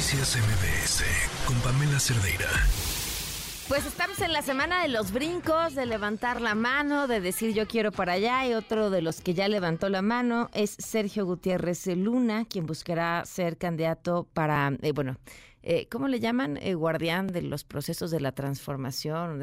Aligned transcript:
Noticias 0.00 0.38
MBS 0.38 1.04
con 1.44 1.60
Pamela 1.60 2.00
Cerdeira. 2.00 2.48
Pues 3.68 3.84
estamos 3.84 4.18
en 4.22 4.32
la 4.32 4.40
semana 4.40 4.80
de 4.80 4.88
los 4.88 5.12
brincos, 5.12 5.74
de 5.74 5.84
levantar 5.84 6.40
la 6.40 6.54
mano, 6.54 7.06
de 7.06 7.20
decir 7.20 7.52
yo 7.52 7.68
quiero 7.68 7.92
para 7.92 8.14
allá 8.14 8.46
y 8.46 8.54
otro 8.54 8.88
de 8.88 9.02
los 9.02 9.20
que 9.20 9.34
ya 9.34 9.46
levantó 9.46 9.90
la 9.90 10.00
mano 10.00 10.48
es 10.54 10.70
Sergio 10.70 11.26
Gutiérrez 11.26 11.86
Luna, 11.88 12.46
quien 12.46 12.64
buscará 12.64 13.26
ser 13.26 13.58
candidato 13.58 14.26
para, 14.32 14.72
eh, 14.80 14.92
bueno, 14.92 15.18
eh, 15.62 15.86
¿cómo 15.90 16.08
le 16.08 16.18
llaman? 16.18 16.56
Eh, 16.56 16.72
guardián 16.72 17.26
de 17.26 17.42
los 17.42 17.64
procesos 17.64 18.10
de 18.10 18.20
la 18.20 18.32
transformación 18.32 19.42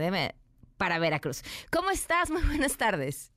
para 0.78 0.98
Veracruz. 0.98 1.44
¿Cómo 1.72 1.92
estás? 1.92 2.32
Muy 2.32 2.42
buenas 2.42 2.78
tardes. 2.78 3.32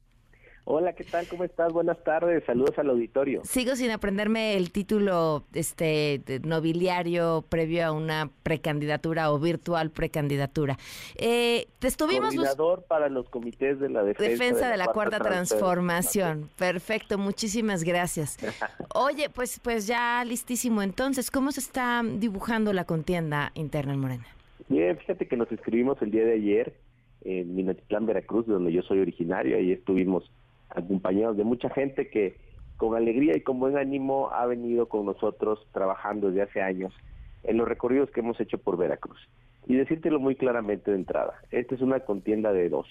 Hola, 0.73 0.93
¿qué 0.93 1.03
tal? 1.03 1.27
¿Cómo 1.27 1.43
estás? 1.43 1.73
Buenas 1.73 1.99
tardes. 2.05 2.45
Saludos 2.45 2.79
al 2.79 2.91
auditorio. 2.91 3.41
Sigo 3.43 3.75
sin 3.75 3.91
aprenderme 3.91 4.57
el 4.57 4.71
título 4.71 5.43
este 5.53 6.23
nobiliario 6.45 7.45
previo 7.49 7.87
a 7.87 7.91
una 7.91 8.31
precandidatura 8.45 9.33
o 9.33 9.41
virtual 9.41 9.91
precandidatura. 9.91 10.79
Eh, 11.17 11.67
te 11.81 11.89
estuvimos 11.89 12.37
Coordinador 12.37 12.85
para 12.85 13.09
los 13.09 13.29
comités 13.29 13.81
de 13.81 13.89
la 13.89 14.05
defensa, 14.05 14.71
de, 14.71 14.77
la, 14.77 14.87
cuarta, 14.87 15.19
transformación. 15.19 16.49
Perfecto, 16.57 17.19
muchísimas 17.19 17.83
gracias. 17.83 18.39
Oye, 18.95 19.29
pues 19.29 19.59
pues 19.59 19.89
ya 19.89 20.25
listísimo. 20.25 20.83
Entonces, 20.83 21.33
¿cómo 21.33 21.51
se 21.51 21.59
está 21.59 22.01
dibujando 22.05 22.73
la 22.73 22.85
contienda 22.85 23.51
interna 23.55 23.95
en 23.95 23.99
Morena? 23.99 24.27
Bien, 24.69 24.97
fíjate 24.99 25.27
que 25.27 25.37
nos 25.37 25.51
escribimos 25.51 26.01
el 26.01 26.13
día 26.13 26.25
de 26.25 26.35
ayer 26.35 26.75
en 27.23 27.57
Minatitlán, 27.57 28.07
Veracruz, 28.07 28.47
de 28.47 28.53
donde 28.53 28.73
yo 28.73 28.83
soy 28.83 29.01
originario. 29.01 29.57
Ahí 29.57 29.73
estuvimos 29.73 30.31
acompañados 30.75 31.37
de 31.37 31.45
mucha 31.45 31.71
gente 31.71 32.09
que 32.09 32.37
con 32.77 32.97
alegría 32.97 33.37
y 33.37 33.43
con 33.43 33.61
buen 33.61 33.77
ánimo 33.77 34.31
ha 34.33 34.47
venido 34.47 34.89
con 34.89 35.05
nosotros 35.05 35.67
trabajando 35.73 36.29
desde 36.29 36.43
hace 36.43 36.63
años 36.63 36.95
en 37.43 37.59
los 37.59 37.69
recorridos 37.69 38.11
que 38.11 38.21
hemos 38.21 38.41
hecho 38.41 38.59
por 38.59 38.77
Veracruz. 38.77 39.19
Y 39.67 39.75
decírtelo 39.77 40.19
muy 40.19 40.35
claramente 40.35 40.91
de 40.91 40.97
entrada, 40.97 41.35
esta 41.51 41.75
es 41.75 41.83
una 41.83 42.01
contienda 42.01 42.53
de 42.53 42.69
dos. 42.69 42.87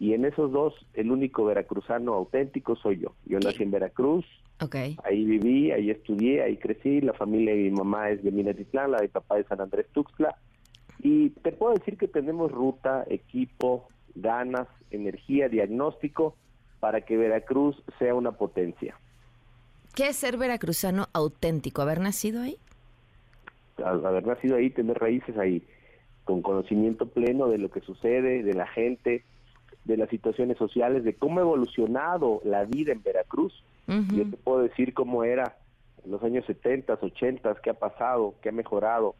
Y 0.00 0.14
en 0.14 0.24
esos 0.24 0.50
dos, 0.50 0.74
el 0.94 1.12
único 1.12 1.44
veracruzano 1.44 2.14
auténtico 2.14 2.74
soy 2.74 2.98
yo. 3.00 3.14
Yo 3.24 3.38
nací 3.38 3.62
en 3.62 3.70
Veracruz, 3.70 4.24
okay. 4.60 4.96
ahí 5.04 5.24
viví, 5.24 5.70
ahí 5.70 5.90
estudié, 5.90 6.42
ahí 6.42 6.56
crecí, 6.56 7.00
la 7.00 7.12
familia 7.12 7.54
de 7.54 7.64
mi 7.64 7.70
mamá 7.70 8.10
es 8.10 8.22
de 8.24 8.32
Minatitlán, 8.32 8.90
la 8.90 8.96
de 8.96 9.04
mi 9.04 9.08
papá 9.10 9.36
de 9.36 9.44
San 9.44 9.60
Andrés 9.60 9.86
Tuxtla. 9.92 10.36
Y 11.00 11.30
te 11.30 11.52
puedo 11.52 11.74
decir 11.74 11.98
que 11.98 12.08
tenemos 12.08 12.50
ruta, 12.50 13.04
equipo, 13.08 13.88
ganas, 14.14 14.68
energía, 14.90 15.48
diagnóstico 15.48 16.36
para 16.82 17.02
que 17.02 17.16
Veracruz 17.16 17.80
sea 18.00 18.12
una 18.12 18.32
potencia. 18.32 18.98
¿Qué 19.94 20.08
es 20.08 20.16
ser 20.16 20.36
veracruzano 20.36 21.06
auténtico? 21.12 21.80
¿Haber 21.80 22.00
nacido 22.00 22.42
ahí? 22.42 22.56
Haber 23.76 24.26
nacido 24.26 24.56
ahí, 24.56 24.68
tener 24.68 24.98
raíces 24.98 25.38
ahí, 25.38 25.62
con 26.24 26.42
conocimiento 26.42 27.06
pleno 27.06 27.46
de 27.46 27.58
lo 27.58 27.70
que 27.70 27.82
sucede, 27.82 28.42
de 28.42 28.54
la 28.54 28.66
gente, 28.66 29.22
de 29.84 29.96
las 29.96 30.10
situaciones 30.10 30.58
sociales, 30.58 31.04
de 31.04 31.14
cómo 31.14 31.38
ha 31.38 31.42
evolucionado 31.42 32.40
la 32.42 32.64
vida 32.64 32.90
en 32.90 33.00
Veracruz. 33.04 33.62
Yo 33.86 34.28
te 34.28 34.36
puedo 34.36 34.58
decir 34.58 34.92
cómo 34.92 35.22
era 35.22 35.56
en 36.04 36.10
los 36.10 36.20
años 36.24 36.44
70, 36.46 36.98
80, 37.00 37.54
qué 37.62 37.70
ha 37.70 37.74
pasado, 37.74 38.34
qué 38.42 38.48
ha 38.48 38.52
mejorado, 38.52 39.14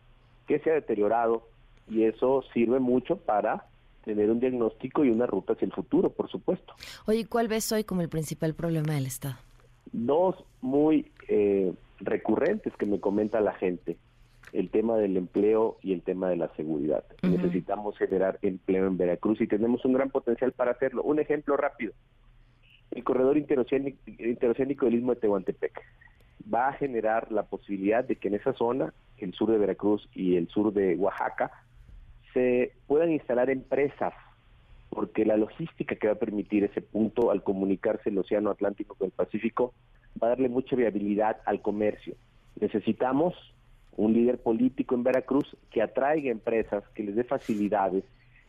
qué 0.49 0.59
se 0.59 0.73
ha 0.73 0.75
deteriorado, 0.75 1.47
y 1.89 2.03
eso 2.03 2.43
sirve 2.53 2.81
mucho 2.81 3.19
para 3.19 3.67
tener 4.05 4.31
un 4.31 4.41
diagnóstico 4.41 5.05
y 5.05 5.11
una 5.11 5.27
ruta 5.27 5.55
hacia 5.55 5.67
el 5.67 5.73
futuro, 5.73 6.11
por 6.11 6.31
supuesto. 6.31 6.75
Oye, 7.07 7.27
¿cuál 7.27 7.49
ves 7.49 7.71
hoy 7.73 7.85
como 7.85 8.01
el 8.01 8.09
principal 8.09 8.55
problema 8.55 8.95
del 8.95 9.07
Estado? 9.07 9.37
Dos 9.93 10.37
muy 10.61 11.11
eh, 11.29 11.73
recurrentes 12.01 12.73
que 12.77 12.87
me 12.87 13.01
comenta 13.01 13.41
la 13.41 13.53
gente, 13.55 13.97
el 14.53 14.71
tema 14.71 14.97
del 14.97 15.17
empleo 15.17 15.79
y 15.83 15.93
el 15.93 16.03
tema 16.03 16.29
de 16.29 16.37
la 16.37 16.49
seguridad. 16.57 17.05
Necesitamos 17.23 17.97
generar 17.97 18.39
empleo 18.43 18.87
en 18.87 18.97
Veracruz 18.97 19.41
y 19.41 19.47
tenemos 19.47 19.85
un 19.85 19.95
gran 19.95 20.11
potencial 20.11 20.53
para 20.53 20.73
hacerlo. 20.73 21.03
Un 21.03 21.19
ejemplo 21.19 21.57
rápido, 21.57 21.93
el 22.91 23.05
corredor 23.05 23.39
interoceánico, 23.39 23.99
interoceánico 24.07 24.87
del 24.87 24.97
Istmo 24.97 25.15
de 25.15 25.21
Tehuantepec 25.21 25.81
va 26.53 26.69
a 26.69 26.73
generar 26.75 27.31
la 27.31 27.45
posibilidad 27.45 28.05
de 28.05 28.17
que 28.17 28.29
en 28.29 28.35
esa 28.35 28.53
zona, 28.55 28.93
el 29.19 29.33
sur 29.33 29.51
de 29.51 29.59
Veracruz 29.59 30.09
y 30.15 30.37
el 30.37 30.49
sur 30.49 30.73
de 30.73 30.97
Oaxaca, 30.97 31.62
se 32.33 32.73
puedan 32.87 33.13
instalar 33.13 33.51
empresas, 33.51 34.13
porque 34.91 35.25
la 35.25 35.37
logística 35.37 35.97
que 35.97 36.07
va 36.07 36.15
a 36.15 36.19
permitir 36.19 36.65
ese 36.65 36.83
punto 36.83 37.31
al 37.31 37.43
comunicarse 37.43 38.11
el 38.11 38.19
Océano 38.19 38.51
Atlántico 38.51 38.95
con 38.95 39.07
el 39.07 39.13
Pacífico 39.13 39.73
va 40.23 40.29
a 40.29 40.31
darle 40.31 40.49
mucha 40.49 40.77
viabilidad 40.77 41.39
al 41.47 41.63
comercio. 41.63 42.15
Necesitamos 42.61 43.35
un 43.97 44.13
líder 44.13 44.39
político 44.39 44.95
en 44.95 45.03
Veracruz 45.03 45.57
que 45.71 45.83
atraiga 45.83 46.31
empresas, 46.31 46.85
que 46.95 47.03
les 47.03 47.15
dé 47.15 47.25
facilidades, 47.25 48.05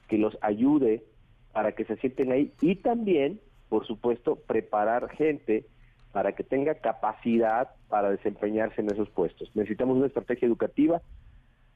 que 0.07 0.17
los 0.17 0.37
ayude 0.41 1.03
para 1.51 1.73
que 1.73 1.85
se 1.85 1.95
sienten 1.97 2.31
ahí 2.31 2.51
y 2.61 2.75
también, 2.75 3.39
por 3.69 3.85
supuesto, 3.85 4.35
preparar 4.35 5.09
gente 5.09 5.65
para 6.11 6.33
que 6.33 6.43
tenga 6.43 6.75
capacidad 6.75 7.69
para 7.89 8.11
desempeñarse 8.11 8.81
en 8.81 8.91
esos 8.91 9.09
puestos. 9.09 9.49
Necesitamos 9.55 9.97
una 9.97 10.07
estrategia 10.07 10.47
educativa 10.47 11.01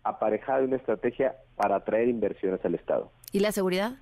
aparejada 0.09 0.59
de 0.59 0.65
una 0.65 0.77
estrategia 0.77 1.35
para 1.55 1.77
atraer 1.77 2.07
inversiones 2.07 2.63
al 2.63 2.75
Estado. 2.75 3.11
¿Y 3.31 3.39
la 3.39 3.51
seguridad? 3.51 3.93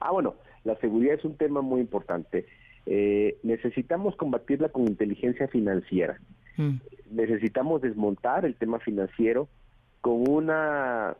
Ah, 0.00 0.10
bueno, 0.12 0.34
la 0.64 0.76
seguridad 0.76 1.14
es 1.14 1.24
un 1.24 1.36
tema 1.36 1.60
muy 1.60 1.80
importante. 1.80 2.46
Eh, 2.86 3.38
necesitamos 3.42 4.16
combatirla 4.16 4.68
con 4.68 4.86
inteligencia 4.86 5.48
financiera. 5.48 6.18
Mm. 6.56 6.76
Necesitamos 7.10 7.82
desmontar 7.82 8.44
el 8.44 8.54
tema 8.54 8.78
financiero 8.78 9.48
con 10.00 10.28
una 10.28 11.16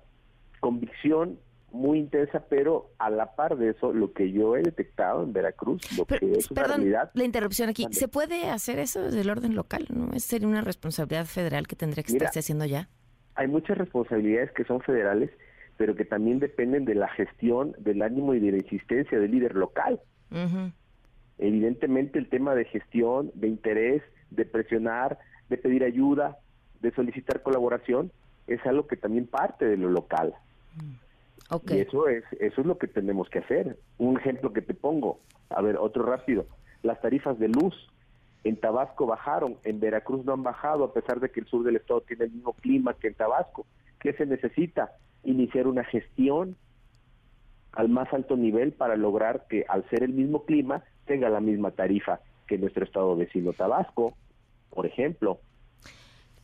convicción 0.60 1.38
muy 1.72 1.98
intensa, 1.98 2.44
pero 2.48 2.90
a 2.98 3.10
la 3.10 3.34
par 3.34 3.56
de 3.56 3.70
eso, 3.70 3.92
lo 3.92 4.12
que 4.12 4.32
yo 4.32 4.56
he 4.56 4.62
detectado 4.62 5.22
en 5.22 5.32
Veracruz, 5.32 5.82
lo 5.98 6.06
que 6.06 6.32
es 6.32 6.50
una 6.50 6.62
perdón, 6.62 6.92
La 7.12 7.24
interrupción 7.24 7.68
aquí. 7.68 7.86
¿Se 7.90 8.08
puede 8.08 8.48
hacer 8.48 8.78
eso 8.78 9.02
desde 9.02 9.20
el 9.20 9.30
orden 9.30 9.54
local? 9.54 9.86
¿No? 9.90 10.10
¿Es 10.12 10.24
sería 10.24 10.48
una 10.48 10.62
responsabilidad 10.62 11.26
federal 11.26 11.66
que 11.66 11.76
tendría 11.76 12.02
que 12.02 12.12
estarse 12.12 12.38
haciendo 12.38 12.64
ya? 12.64 12.88
Hay 13.36 13.48
muchas 13.48 13.78
responsabilidades 13.78 14.50
que 14.52 14.64
son 14.64 14.80
federales, 14.80 15.30
pero 15.76 15.94
que 15.94 16.04
también 16.04 16.38
dependen 16.38 16.84
de 16.84 16.94
la 16.94 17.08
gestión, 17.08 17.74
del 17.78 18.02
ánimo 18.02 18.34
y 18.34 18.40
de 18.40 18.52
la 18.52 18.58
insistencia 18.58 19.18
del 19.18 19.30
líder 19.30 19.54
local. 19.54 20.00
Evidentemente 21.38 22.18
el 22.18 22.28
tema 22.28 22.54
de 22.54 22.64
gestión, 22.64 23.30
de 23.34 23.48
interés, 23.48 24.02
de 24.30 24.44
presionar, 24.46 25.18
de 25.48 25.58
pedir 25.58 25.84
ayuda, 25.84 26.38
de 26.80 26.92
solicitar 26.92 27.42
colaboración, 27.42 28.10
es 28.46 28.64
algo 28.64 28.86
que 28.86 28.96
también 28.96 29.26
parte 29.26 29.66
de 29.66 29.76
lo 29.76 29.90
local. 29.90 30.34
Mm. 30.76 31.06
Y 31.68 31.78
eso 31.78 32.08
es, 32.08 32.24
eso 32.40 32.60
es 32.60 32.66
lo 32.66 32.78
que 32.78 32.88
tenemos 32.88 33.28
que 33.28 33.38
hacer. 33.38 33.76
Un 33.98 34.18
ejemplo 34.18 34.52
que 34.52 34.62
te 34.62 34.74
pongo, 34.74 35.20
a 35.50 35.62
ver, 35.62 35.76
otro 35.76 36.04
rápido, 36.04 36.46
las 36.82 37.00
tarifas 37.00 37.38
de 37.38 37.48
luz 37.48 37.74
en 38.48 38.56
Tabasco 38.56 39.06
bajaron, 39.06 39.56
en 39.64 39.80
Veracruz 39.80 40.24
no 40.24 40.32
han 40.32 40.42
bajado, 40.42 40.84
a 40.84 40.92
pesar 40.92 41.20
de 41.20 41.30
que 41.30 41.40
el 41.40 41.46
sur 41.46 41.64
del 41.64 41.76
estado 41.76 42.00
tiene 42.02 42.24
el 42.26 42.32
mismo 42.32 42.52
clima 42.52 42.94
que 42.94 43.08
en 43.08 43.14
Tabasco. 43.14 43.66
¿Qué 43.98 44.12
se 44.12 44.26
necesita? 44.26 44.92
Iniciar 45.24 45.66
una 45.66 45.84
gestión 45.84 46.56
al 47.72 47.88
más 47.88 48.12
alto 48.12 48.36
nivel 48.36 48.72
para 48.72 48.96
lograr 48.96 49.46
que 49.48 49.64
al 49.68 49.88
ser 49.90 50.02
el 50.02 50.12
mismo 50.12 50.44
clima 50.44 50.84
tenga 51.06 51.28
la 51.28 51.40
misma 51.40 51.72
tarifa 51.72 52.20
que 52.46 52.58
nuestro 52.58 52.84
estado 52.84 53.16
vecino 53.16 53.52
Tabasco, 53.52 54.14
por 54.70 54.86
ejemplo. 54.86 55.40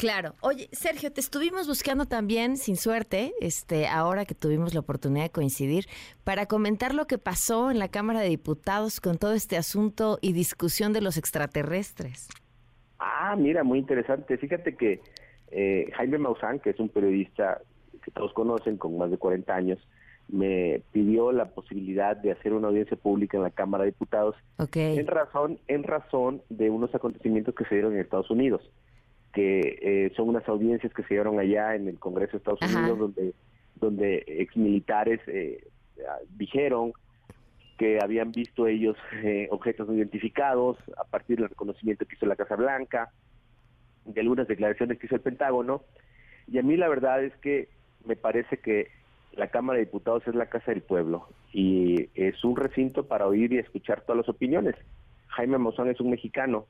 Claro. 0.02 0.34
Oye, 0.40 0.68
Sergio, 0.72 1.12
te 1.12 1.20
estuvimos 1.20 1.68
buscando 1.68 2.06
también, 2.06 2.56
sin 2.56 2.74
suerte, 2.74 3.34
este, 3.40 3.86
ahora 3.86 4.24
que 4.24 4.34
tuvimos 4.34 4.74
la 4.74 4.80
oportunidad 4.80 5.26
de 5.26 5.30
coincidir, 5.30 5.84
para 6.24 6.46
comentar 6.46 6.92
lo 6.92 7.06
que 7.06 7.18
pasó 7.18 7.70
en 7.70 7.78
la 7.78 7.86
Cámara 7.86 8.18
de 8.18 8.28
Diputados 8.28 9.00
con 9.00 9.16
todo 9.16 9.32
este 9.32 9.56
asunto 9.56 10.18
y 10.20 10.32
discusión 10.32 10.92
de 10.92 11.02
los 11.02 11.16
extraterrestres. 11.18 12.28
Ah, 12.98 13.36
mira, 13.38 13.62
muy 13.62 13.78
interesante. 13.78 14.36
Fíjate 14.38 14.74
que 14.74 15.00
eh, 15.52 15.88
Jaime 15.94 16.18
Maussan, 16.18 16.58
que 16.58 16.70
es 16.70 16.80
un 16.80 16.88
periodista 16.88 17.60
que 18.02 18.10
todos 18.10 18.32
conocen 18.32 18.78
con 18.78 18.98
más 18.98 19.08
de 19.08 19.18
40 19.18 19.54
años, 19.54 19.78
me 20.26 20.82
pidió 20.90 21.30
la 21.30 21.50
posibilidad 21.50 22.16
de 22.16 22.32
hacer 22.32 22.54
una 22.54 22.66
audiencia 22.66 22.96
pública 22.96 23.36
en 23.36 23.44
la 23.44 23.50
Cámara 23.50 23.84
de 23.84 23.92
Diputados 23.92 24.34
en 24.74 25.06
razón 25.06 25.60
en 25.68 25.84
razón 25.84 26.42
de 26.48 26.70
unos 26.70 26.92
acontecimientos 26.92 27.54
que 27.54 27.64
se 27.66 27.76
dieron 27.76 27.92
en 27.92 28.00
Estados 28.00 28.30
Unidos 28.30 28.62
que 29.32 29.78
eh, 29.80 30.12
son 30.14 30.28
unas 30.28 30.46
audiencias 30.48 30.92
que 30.92 31.02
se 31.04 31.14
dieron 31.14 31.38
allá 31.38 31.74
en 31.74 31.88
el 31.88 31.98
Congreso 31.98 32.32
de 32.32 32.38
Estados 32.38 32.62
Unidos, 32.62 32.98
donde, 32.98 33.34
donde 33.76 34.24
exmilitares 34.26 35.20
eh, 35.26 35.66
dijeron 36.36 36.92
que 37.78 37.98
habían 38.02 38.30
visto 38.30 38.66
ellos 38.66 38.96
eh, 39.22 39.48
objetos 39.50 39.88
no 39.88 39.94
identificados 39.94 40.76
a 40.98 41.04
partir 41.04 41.38
del 41.38 41.48
reconocimiento 41.48 42.04
que 42.06 42.14
hizo 42.14 42.26
la 42.26 42.36
Casa 42.36 42.56
Blanca, 42.56 43.10
de 44.04 44.20
algunas 44.20 44.48
declaraciones 44.48 44.98
que 44.98 45.06
hizo 45.06 45.16
el 45.16 45.22
Pentágono, 45.22 45.82
y 46.46 46.58
a 46.58 46.62
mí 46.62 46.76
la 46.76 46.88
verdad 46.88 47.24
es 47.24 47.34
que 47.38 47.68
me 48.04 48.16
parece 48.16 48.58
que 48.58 48.88
la 49.32 49.48
Cámara 49.48 49.78
de 49.78 49.86
Diputados 49.86 50.26
es 50.26 50.34
la 50.34 50.46
Casa 50.46 50.72
del 50.72 50.82
Pueblo 50.82 51.28
y 51.52 52.08
es 52.14 52.44
un 52.44 52.56
recinto 52.56 53.06
para 53.06 53.26
oír 53.26 53.52
y 53.52 53.58
escuchar 53.58 54.02
todas 54.02 54.18
las 54.18 54.28
opiniones. 54.28 54.74
Jaime 55.28 55.56
Mozón 55.56 55.88
es 55.88 56.00
un 56.00 56.10
mexicano 56.10 56.66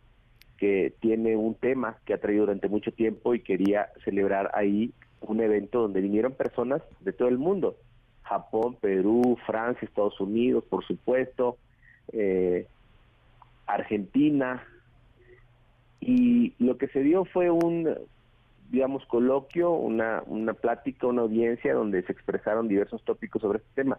que 0.63 0.95
tiene 1.01 1.35
un 1.35 1.57
tema 1.57 1.97
que 2.07 2.15
ha 2.15 2.21
traído 2.21 2.43
durante 2.43 2.69
mucho 2.69 2.93
tiempo 2.93 3.35
y 3.35 3.41
quería 3.41 3.89
celebrar 4.05 4.53
ahí 4.55 4.93
un 5.21 5.41
evento 5.41 5.81
donde 5.81 6.01
vinieron 6.01 6.35
personas 6.35 6.81
de 7.01 7.13
todo 7.13 7.27
el 7.27 7.37
mundo. 7.37 7.75
Japón, 8.23 8.77
Perú, 8.81 9.37
Francia, 9.45 9.85
Estados 9.85 10.21
Unidos, 10.21 10.63
por 10.71 10.85
supuesto, 10.87 11.57
eh, 12.13 12.69
Argentina. 13.67 14.63
Y 15.99 16.55
lo 16.61 16.79
que 16.79 16.87
se 16.87 17.01
dio 17.01 17.25
fue 17.25 17.51
un, 17.51 17.93
digamos, 18.71 19.05
coloquio, 19.07 19.73
una, 19.73 20.23
una 20.27 20.55
plática, 20.55 21.09
una 21.09 21.23
audiencia 21.23 21.75
donde 21.75 22.05
se 22.05 22.13
expresaron 22.13 22.69
diversos 22.69 23.03
tópicos 23.03 23.43
sobre 23.43 23.59
este 23.59 23.83
tema. 23.83 23.99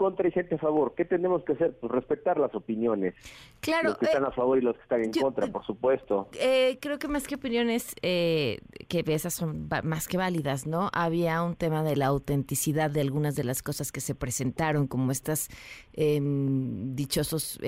Contra 0.00 0.26
y 0.26 0.32
gente 0.32 0.54
a 0.54 0.58
favor. 0.58 0.94
¿Qué 0.96 1.04
tenemos 1.04 1.44
que 1.44 1.52
hacer? 1.52 1.76
Pues 1.78 1.92
respetar 1.92 2.38
las 2.38 2.54
opiniones. 2.54 3.14
Claro. 3.60 3.90
Los 3.90 3.98
que 3.98 4.06
están 4.06 4.24
eh, 4.24 4.28
a 4.28 4.30
favor 4.30 4.56
y 4.56 4.62
los 4.62 4.74
que 4.74 4.82
están 4.82 5.04
en 5.04 5.12
contra, 5.12 5.46
por 5.48 5.62
supuesto. 5.66 6.30
Eh, 6.40 6.78
creo 6.80 6.98
que 6.98 7.06
más 7.06 7.26
que 7.26 7.34
opiniones, 7.34 7.94
eh, 8.00 8.60
que 8.88 9.04
esas 9.08 9.34
son 9.34 9.68
más 9.84 10.08
que 10.08 10.16
válidas, 10.16 10.66
¿no? 10.66 10.88
Había 10.94 11.42
un 11.42 11.54
tema 11.54 11.82
de 11.82 11.96
la 11.96 12.06
autenticidad 12.06 12.90
de 12.90 13.02
algunas 13.02 13.36
de 13.36 13.44
las 13.44 13.62
cosas 13.62 13.92
que 13.92 14.00
se 14.00 14.14
presentaron, 14.14 14.86
como 14.86 15.12
estas 15.12 15.50
em, 15.92 16.94
dichosos 16.94 17.60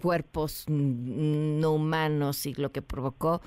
cuerpos 0.00 0.66
no 0.68 1.72
humanos 1.72 2.46
y 2.46 2.54
lo 2.54 2.70
que 2.70 2.80
provocó 2.80 3.40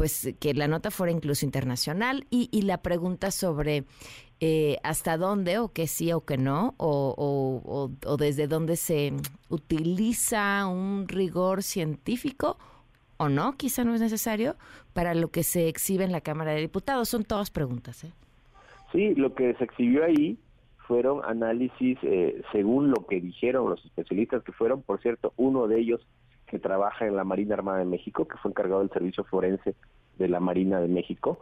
pues 0.00 0.34
que 0.40 0.54
la 0.54 0.66
nota 0.66 0.90
fuera 0.90 1.12
incluso 1.12 1.44
internacional 1.44 2.24
y, 2.30 2.48
y 2.50 2.62
la 2.62 2.80
pregunta 2.80 3.30
sobre 3.30 3.84
eh, 4.40 4.78
hasta 4.82 5.18
dónde 5.18 5.58
o 5.58 5.74
que 5.74 5.86
sí 5.86 6.10
o 6.10 6.24
que 6.24 6.38
no, 6.38 6.72
o, 6.78 7.90
o, 8.06 8.16
desde 8.16 8.46
dónde 8.46 8.76
se 8.76 9.12
utiliza 9.50 10.66
un 10.66 11.06
rigor 11.06 11.62
científico 11.62 12.56
o 13.18 13.28
no, 13.28 13.58
quizá 13.58 13.84
no 13.84 13.94
es 13.94 14.00
necesario, 14.00 14.56
para 14.94 15.14
lo 15.14 15.28
que 15.28 15.42
se 15.42 15.68
exhibe 15.68 16.02
en 16.02 16.12
la 16.12 16.22
Cámara 16.22 16.52
de 16.52 16.62
Diputados. 16.62 17.10
Son 17.10 17.22
todas 17.22 17.50
preguntas. 17.50 18.02
¿eh? 18.04 18.12
Sí, 18.92 19.14
lo 19.16 19.34
que 19.34 19.52
se 19.56 19.64
exhibió 19.64 20.02
ahí 20.02 20.38
fueron 20.88 21.22
análisis 21.26 21.98
eh, 22.04 22.40
según 22.52 22.88
lo 22.90 23.06
que 23.06 23.20
dijeron 23.20 23.68
los 23.68 23.84
especialistas, 23.84 24.44
que 24.44 24.52
fueron, 24.52 24.80
por 24.80 24.98
cierto, 25.02 25.34
uno 25.36 25.68
de 25.68 25.78
ellos 25.78 26.00
que 26.50 26.58
trabaja 26.58 27.06
en 27.06 27.14
la 27.14 27.22
Marina 27.22 27.54
Armada 27.54 27.78
de 27.78 27.84
México, 27.84 28.26
que 28.26 28.36
fue 28.38 28.50
encargado 28.50 28.80
del 28.80 28.90
servicio 28.90 29.22
forense 29.24 29.76
de 30.18 30.28
la 30.28 30.40
Marina 30.40 30.80
de 30.80 30.88
México, 30.88 31.38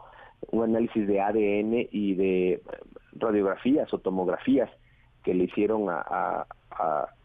un 0.51 0.65
análisis 0.65 1.09
de 1.09 1.21
ADN 1.21 1.89
y 1.91 2.15
de 2.15 2.63
radiografías 3.13 3.93
o 3.95 3.99
tomografías 3.99 4.71
que 5.25 5.33
le 5.33 5.45
hicieron 5.45 5.87
a, 5.89 6.47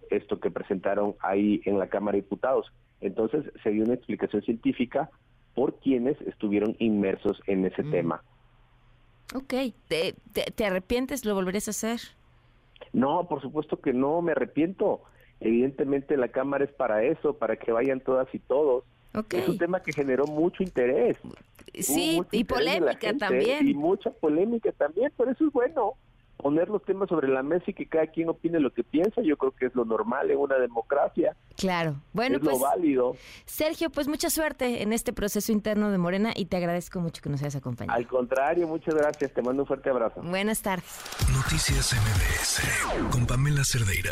esto 0.09 0.39
que 0.39 0.49
presentaron 0.49 1.15
ahí 1.19 1.61
en 1.65 1.77
la 1.77 1.87
Cámara 1.87 2.15
de 2.15 2.21
Diputados. 2.21 2.71
Entonces 3.01 3.43
se 3.61 3.71
dio 3.71 3.83
una 3.83 3.95
explicación 3.95 4.41
científica 4.43 5.09
por 5.53 5.75
quienes 5.79 6.19
estuvieron 6.21 6.75
inmersos 6.79 7.41
en 7.47 7.65
ese 7.65 7.83
mm. 7.83 7.91
tema. 7.91 8.23
Ok, 9.35 9.53
¿Te, 9.87 10.15
¿Te, 10.55 10.65
arrepientes? 10.65 11.25
¿Lo 11.25 11.35
volverías 11.35 11.67
a 11.67 11.71
hacer? 11.71 11.99
No, 12.93 13.27
por 13.27 13.41
supuesto 13.41 13.81
que 13.81 13.91
no, 13.91 14.21
me 14.21 14.31
arrepiento. 14.31 15.01
Evidentemente 15.43 16.17
la 16.17 16.29
Cámara 16.29 16.63
es 16.63 16.71
para 16.71 17.03
eso, 17.03 17.37
para 17.37 17.57
que 17.57 17.71
vayan 17.71 17.99
todas 17.99 18.27
y 18.33 18.39
todos. 18.39 18.83
Es 19.31 19.47
un 19.47 19.57
tema 19.57 19.81
que 19.81 19.93
generó 19.93 20.25
mucho 20.25 20.63
interés. 20.63 21.17
Sí, 21.79 22.21
y 22.31 22.43
polémica 22.45 23.13
también. 23.13 23.67
Y 23.67 23.73
mucha 23.73 24.09
polémica 24.09 24.71
también, 24.71 25.11
pero 25.17 25.31
eso 25.31 25.45
es 25.45 25.53
bueno. 25.53 25.93
Poner 26.37 26.67
los 26.67 26.83
temas 26.83 27.07
sobre 27.07 27.27
la 27.27 27.43
mesa 27.43 27.65
y 27.67 27.73
que 27.73 27.85
cada 27.87 28.07
quien 28.07 28.27
opine 28.27 28.59
lo 28.59 28.73
que 28.73 28.83
piensa, 28.83 29.21
yo 29.21 29.37
creo 29.37 29.51
que 29.51 29.67
es 29.67 29.75
lo 29.75 29.85
normal 29.85 30.29
en 30.29 30.37
una 30.39 30.57
democracia. 30.57 31.37
Claro, 31.55 31.95
bueno, 32.11 32.37
es 32.37 32.41
pues. 32.41 32.57
Lo 32.57 32.63
válido. 32.63 33.15
Sergio, 33.45 33.89
pues 33.89 34.07
mucha 34.07 34.29
suerte 34.29 34.81
en 34.81 34.91
este 34.91 35.13
proceso 35.13 35.51
interno 35.51 35.91
de 35.91 35.97
Morena 35.99 36.33
y 36.35 36.45
te 36.45 36.57
agradezco 36.57 36.99
mucho 36.99 37.21
que 37.21 37.29
nos 37.29 37.41
hayas 37.41 37.55
acompañado. 37.55 37.97
Al 37.97 38.07
contrario, 38.07 38.67
muchas 38.67 38.95
gracias. 38.95 39.31
Te 39.31 39.41
mando 39.41 39.61
un 39.61 39.67
fuerte 39.67 39.89
abrazo. 39.89 40.21
Buenas 40.21 40.61
tardes. 40.61 41.01
Noticias 41.31 41.93
MBS 41.93 43.11
con 43.11 43.25
Pamela 43.25 43.63
Cerdeira. 43.63 44.11